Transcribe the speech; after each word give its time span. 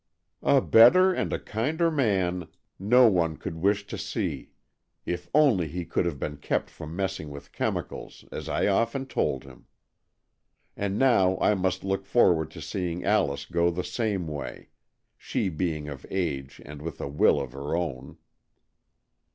"A 0.57 0.61
better 0.61 1.13
and 1.13 1.31
a 1.31 1.37
kinder 1.37 1.91
man 1.91 2.47
no 2.79 3.03
one 3.03 3.33
100 3.33 3.33
AN 3.33 3.33
EXCHANGE 3.33 3.35
OF 3.35 3.39
SOULS 3.39 3.43
could 3.43 3.61
wish 3.61 3.85
to 3.87 3.97
see, 3.99 4.49
if 5.05 5.29
only 5.31 5.67
he 5.67 5.85
could 5.85 6.05
have 6.07 6.17
been 6.17 6.37
kept 6.37 6.71
from 6.71 6.95
messing 6.95 7.29
with 7.29 7.51
chemicals, 7.51 8.25
as 8.31 8.49
I 8.49 8.65
often 8.65 9.05
told 9.05 9.43
him. 9.43 9.67
And 10.75 10.97
now 10.97 11.37
I 11.37 11.53
must 11.53 11.83
look 11.83 12.07
forward 12.07 12.49
to 12.49 12.61
seeing 12.61 13.05
Alice 13.05 13.45
go 13.45 13.69
the 13.69 13.83
same 13.83 14.25
way, 14.25 14.69
she 15.19 15.49
being 15.49 15.87
of 15.87 16.07
age 16.09 16.59
and 16.65 16.81
with 16.81 16.99
a 16.99 17.07
will 17.07 17.39
of 17.39 17.51
her 17.51 17.75
own." 17.77 18.17